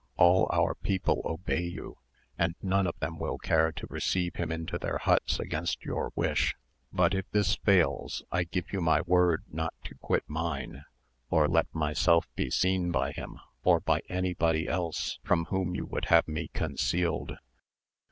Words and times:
All 0.17 0.49
our 0.51 0.73
people 0.73 1.21
obey 1.25 1.61
you, 1.61 1.99
and 2.35 2.55
none 2.63 2.87
of 2.87 2.97
them 2.97 3.19
will 3.19 3.37
care 3.37 3.71
to 3.73 3.85
receive 3.85 4.35
him 4.37 4.51
into 4.51 4.79
their 4.79 4.97
huts 4.97 5.39
against 5.39 5.85
your 5.85 6.11
wish. 6.15 6.55
But 6.91 7.13
if 7.13 7.29
this 7.29 7.57
fails, 7.57 8.23
I 8.31 8.45
give 8.45 8.73
you 8.73 8.81
my 8.81 9.01
word 9.01 9.43
not 9.51 9.75
to 9.83 9.93
quit 9.93 10.23
mine, 10.27 10.85
or 11.29 11.47
let 11.47 11.67
myself 11.71 12.27
be 12.35 12.49
seen 12.49 12.89
by 12.89 13.11
him, 13.11 13.39
or 13.63 13.79
by 13.79 14.01
anybody 14.09 14.67
else 14.67 15.19
from 15.23 15.45
whom 15.45 15.75
you 15.75 15.85
would 15.85 16.05
have 16.05 16.27
me 16.27 16.47
concealed. 16.47 17.37